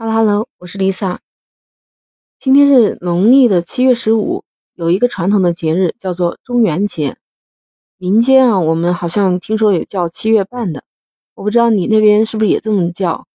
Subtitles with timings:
[0.00, 1.18] 哈喽哈喽我是 Lisa。
[2.38, 7.16] 今天是农历的七月十五，有一个传统的节日叫做中元节。
[7.96, 10.84] 民间啊，我们好像听说有叫七月半的，
[11.34, 13.26] 我不知道你那边是不是也这么叫。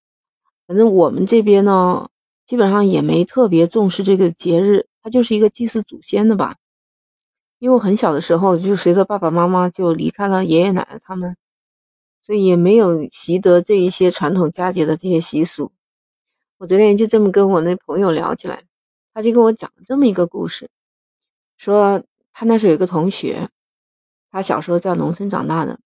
[0.65, 2.07] 反正我们这边呢，
[2.45, 6.55] 基本上也没特别重视这个节日，它就是一个祭祀祖先的吧。
[7.59, 11.35] 因为我很小的时候就随着爸爸妈妈就离开了爷爷奶奶他们，
[12.25, 15.73] 所以也没有习得这一些传统佳节的这些习俗。
[16.63, 18.63] 我昨天就这么跟我那朋友聊起来，
[19.13, 20.69] 他就跟我讲了这么一个故事，
[21.57, 23.49] 说他那时候有个同学，
[24.31, 25.77] 他小时候在农村长大的，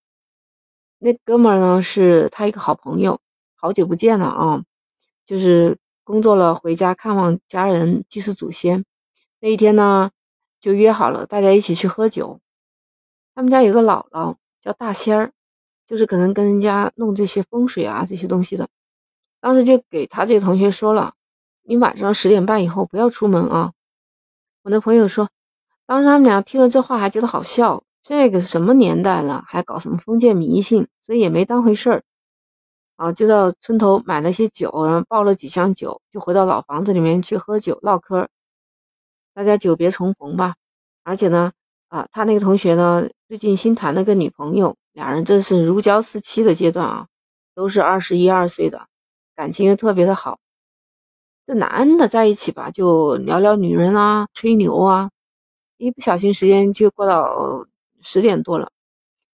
[1.00, 3.20] 那哥们儿呢是他一个好朋友，
[3.56, 4.64] 好久不见了啊，
[5.26, 8.86] 就是工作了回家看望家人祭祀祖先，
[9.40, 10.12] 那一天呢
[10.62, 12.40] 就约好了大家一起去喝酒，
[13.34, 15.32] 他们家有个姥姥叫大仙儿，
[15.88, 18.70] 就是可能跟人家弄这些风水啊这些东西的。
[19.40, 21.14] 当时就给他这个同学说了，
[21.64, 23.74] 你晚上十点半以后不要出门啊。
[24.64, 25.30] 我那朋友说，
[25.86, 32.04] 当时他们俩听了这话还觉得好笑，这个什么年代了，还搞什么封建迷信，所以也没当回事儿。
[32.98, 38.28] 啊，就到村头买了些酒，然后抱了几箱酒，就回到老房子里面去喝酒唠嗑。
[39.36, 40.56] 大家久别重逢吧。
[41.04, 41.52] 而且呢，
[41.90, 47.08] 啊，他那个同学呢，最近新谈了个女朋友，俩人这是如胶似漆的阶段啊，
[47.54, 48.88] 都是二十一二岁的。
[49.38, 50.40] 感情又特别的好，
[51.46, 55.12] 这男的在一起吧，就聊聊女人啊，吹牛啊，
[55.78, 57.68] 一不小心时间就过到
[58.02, 58.72] 十点多了。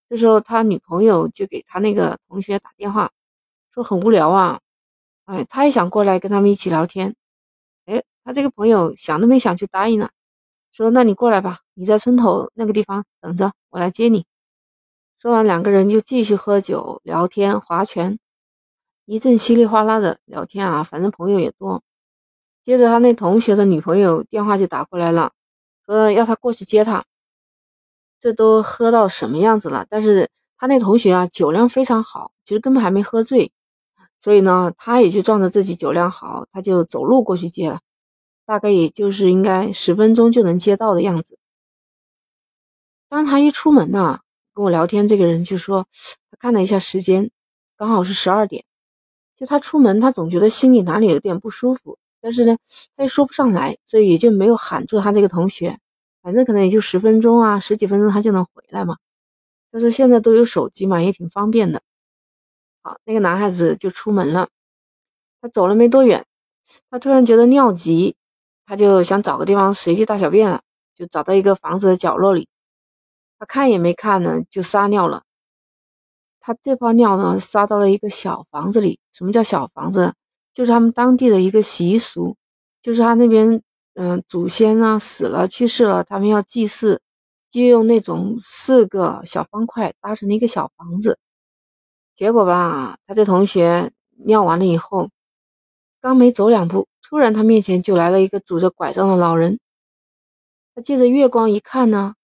[0.09, 3.11] 这时候他女朋友就给他那个同学打电话，
[3.73, 4.59] 说很无聊啊，
[5.23, 7.15] 哎，他也想过来跟他们一起聊天。
[7.85, 10.11] 哎，他这个朋友想都没想就答应了，
[10.73, 14.25] 说那你过来吧，你在村头那个地方等着，我来接你。
[15.17, 18.19] 说完，两个人就继续喝酒、聊天、划拳。
[19.05, 21.83] 一阵稀里哗啦的聊天啊，反正朋友也多。
[22.63, 25.33] 接着他那同学的女朋友电话就打过来了，
[25.85, 27.05] 说要他过去接他。
[28.19, 29.85] 这都喝到什么样子了？
[29.89, 33.51] 但是他那同学啊，酒量非常好，其实根本还没喝醉，
[34.17, 37.81] 所以呢，他也就仗着自己酒量好，他就走路过去接了。
[38.45, 41.37] 大概也就是应该十分钟就能接到的样子。
[43.09, 44.21] 当他一出门呢，
[44.53, 45.87] 跟我聊天这个人就说，
[46.31, 47.29] 他看了一下时间，
[47.75, 48.63] 刚好是十二点。
[49.35, 52.57] 就他出门，他总觉得心里哪里有点不舒服，但是呢，
[52.95, 55.79] 他又说不上来，所以也就没有喊住他这个同学。
[56.21, 58.97] 反正可能也就十分钟啊，十几分钟他就能回来嘛。
[59.71, 61.81] 他说现在都有手机嘛，也挺方便的。
[62.81, 64.47] 好，那个男孩子就出门了。
[65.41, 66.25] 他走了没多远，
[66.89, 68.15] 他突然觉得尿急，
[68.65, 70.61] 他就想找个地方随地大小便了，
[70.95, 72.47] 就找到一个房子的角落里，
[73.37, 75.23] 他看也没看呢，就撒尿了。
[76.39, 78.99] 他这泡尿呢，撒到了一个小房子里。
[79.13, 80.13] 什么叫小房子？
[80.53, 82.35] 就是他们当地的一个习俗，
[82.81, 83.61] 就是他那边，
[83.95, 87.01] 嗯，祖先呢死了去世了，他们要祭祀，
[87.49, 91.17] 就用那种四个小方块搭成了一个小房子。
[92.13, 93.91] 结果吧，他这同学
[94.25, 95.09] 尿完了以后，
[96.01, 99.59] 刚没走两步，突然他面前就来了一个拄着拐杖的老人。
[100.75, 102.15] 他借着月光一看呢，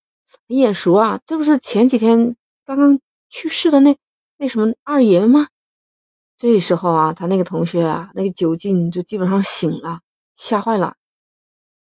[0.48, 2.36] 很眼熟啊，这不是前几天
[2.66, 3.96] 刚刚去世的那？
[4.38, 5.48] 那什么二爷吗？
[6.40, 10.00] 这时候啊，他那个同学啊，那个酒劲就基本上醒了，
[10.36, 10.96] 吓坏了，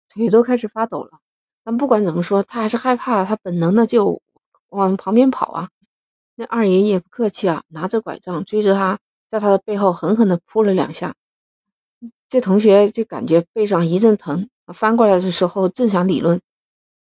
[0.08, 1.20] 腿都开始发抖了。
[1.62, 4.20] 但不管怎么说，他还是害怕，他本能的就
[4.70, 5.70] 往旁边跑啊。
[6.34, 8.98] 那二爷也不客气啊，拿着拐杖追着他，
[9.28, 11.14] 在他的背后狠狠的扑了两下。
[12.28, 16.40] 这同学就感觉背上一阵疼，翻过来的时候正想理论，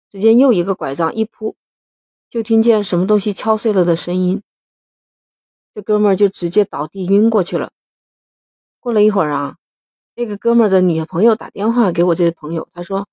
[0.09, 1.57] 只见又一个拐杖一扑，
[2.29, 4.41] 就听见什么东西敲碎了的声音。
[5.73, 7.71] 这哥们儿就直接倒地晕过去了。
[8.79, 9.55] 过了一会儿啊，
[10.15, 13.07] 那个哥们儿的女朋友打电话给我这个朋友，他说：“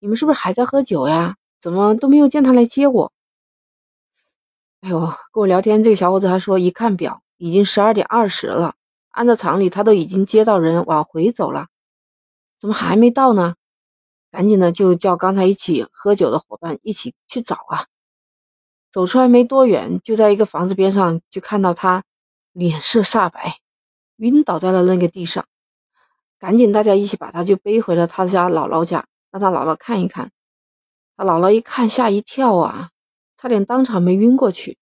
[0.00, 1.36] 你们是不是还在喝酒呀？
[1.60, 3.12] 怎么都没有见他来接我？”
[4.80, 5.00] 哎呦，
[5.32, 8.74] 跟我聊天这个小伙子还说，一看表已经十二点二十了，
[9.10, 11.68] 按照常理他都已经接到人往回走了，
[12.60, 13.54] 怎么还没到呢？
[14.30, 17.86] 赶紧的就叫刚才一起喝酒的伙伴一起去找啊！
[18.90, 22.04] 走出来没多远，就在一个房子边上，就看到他
[22.52, 23.58] 脸色煞白，
[24.16, 25.46] 晕倒在了那个地上。
[26.38, 30.30] 赶紧大家一起把他就背回了他家姥姥家，让他姥姥看一看。
[31.16, 32.90] 他姥姥一看吓一跳啊，
[33.36, 34.78] 差点当场没晕过去。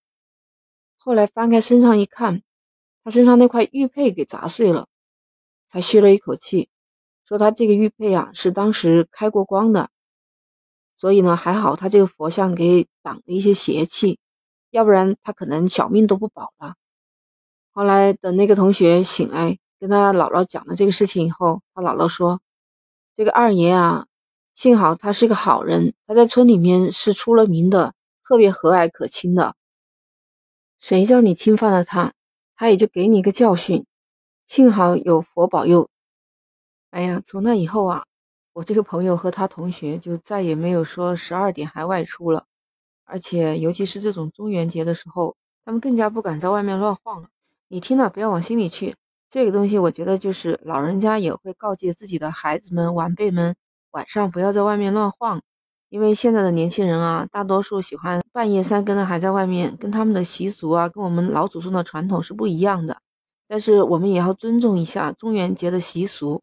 [0.96, 2.42] 后来翻开身上一看，
[3.02, 4.86] 他身上那块玉佩给砸碎了，
[5.70, 6.68] 才吁了一口气，
[7.26, 9.88] 说他这个玉佩啊是当时开过光的。
[10.96, 14.18] 所以呢，还好他这个佛像给挡了一些邪气，
[14.70, 16.74] 要不然他可能小命都不保了。
[17.72, 22.40] 后来等那个同学醒来，跟他姥姥讲了这个事情以后，他姥姥说
[23.14, 24.06] ：“这个二爷啊，
[24.54, 27.92] 幸好他是个好人，他在村里面是出了名的，
[28.24, 29.54] 特别和蔼可亲的。
[30.78, 32.14] 谁叫你侵犯了他，
[32.54, 33.84] 他也就给你一个教训。
[34.46, 35.90] 幸好有佛保佑。”
[36.90, 38.06] 哎呀，从那以后啊，
[38.56, 42.46] 我这个朋友和他同学就再也没有说十二点还外出了，
[43.04, 47.28] 而且尤其是这种中元节的时候，他们更加不敢在外面乱晃了。
[47.68, 48.94] 你听了不要往心里去。
[49.28, 53.54] 这个东西，我觉得就是老人家也会告诫自己的孩子们、晚辈们，
[53.90, 55.42] 晚上不要在外面乱晃，
[55.90, 62.96] 因为现在的年轻人啊，大多数喜欢半夜三更的还在外面，跟他们的习俗啊，跟我们老祖宗的传统是不一样的。
[63.46, 66.40] 但是我们也要尊重一下中元节的习俗。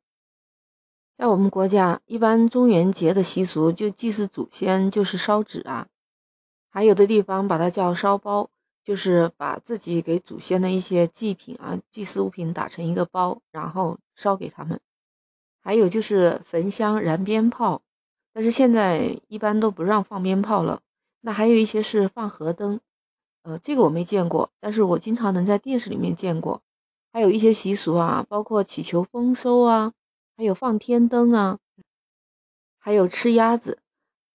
[1.18, 5.88] 在我们国家，一般中元节的习俗就祭祀祖先，就是烧纸啊，
[6.70, 8.50] 还有的地方把它叫烧包。
[8.86, 14.78] 就是把自己给祖先的一些祭品啊、祭祀物品打成一个包，然后烧给他们。
[15.62, 17.82] 还有就是焚香、燃鞭炮，
[18.34, 20.82] 但是现在一般都不让放鞭炮了。
[21.22, 22.82] 那还有一些是放河灯，
[23.44, 26.62] 呃，这个我没见过，但是我经常能在电视里面见过。
[27.14, 29.94] 还有一些习俗啊，包括祈求丰收啊，
[30.36, 31.60] 还有放天灯啊，
[32.80, 33.80] 还有吃鸭子。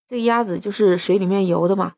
[0.06, 1.94] 这个鸭子就是水里面游的嘛。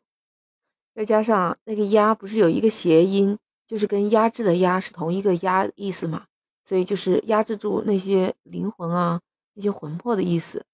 [0.93, 3.37] 再加上那个鸭不是有一个谐音，
[3.67, 6.25] 就是跟压制的压是同一个压意思嘛，
[6.63, 9.21] 所以就是压制住那些灵魂啊，
[9.53, 10.65] 那些魂魄的意思。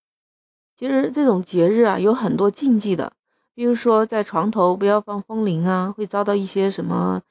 [0.76, 3.14] 其实这种节日啊有很多禁忌的，
[3.54, 7.22] 比如说在床头不要放风铃啊，会遭到一些什么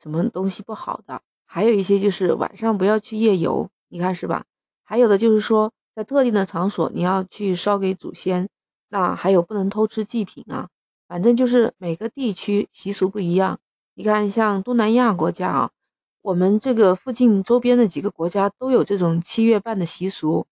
[0.00, 1.22] 什么东西不好的。
[1.44, 4.44] 还有一些就是晚上不要去夜游，你看是吧？
[4.86, 8.48] 还有的就是说在特定的场所你要去烧给祖先，
[8.88, 10.68] 那还有不能偷吃祭品啊。
[11.08, 13.58] 反正就是每个地区习俗不一样。
[13.94, 15.70] 你看，像东南亚国家啊，
[16.22, 20.46] 我们这个附近周边的几个国家都有这种七月半的习俗。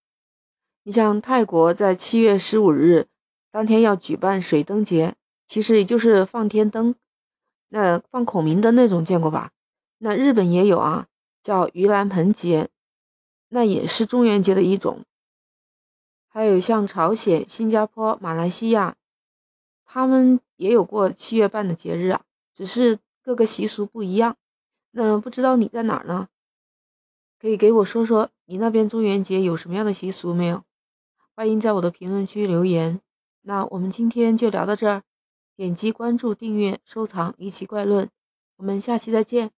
[0.83, 3.07] 你像泰国在七月十五日
[3.51, 5.15] 当天要举办水灯节，
[5.47, 6.95] 其实也就是放天灯，
[7.69, 9.51] 那放孔明灯那种见过吧？
[9.97, 11.07] 那日本也有啊，
[11.43, 12.69] 叫盂兰盆节，
[13.55, 15.05] 那也是中元节的一种。
[16.27, 18.97] 还有像朝鲜、新加坡、马来西亚。
[19.85, 22.21] 他们也有过七月半的节日啊，
[22.53, 24.35] 只是各个习俗不一样。
[24.91, 26.27] 那不知道你在哪儿呢？
[27.39, 30.65] 可以给我说说你那边中元节有什么样的习俗没有？
[31.33, 32.99] 欢迎在我的评论区留言。
[33.43, 35.03] 那我们今天就聊到这儿，
[35.55, 38.07] 点击关注、订阅、收藏《离奇怪论》，
[38.57, 39.55] 我们下期再见。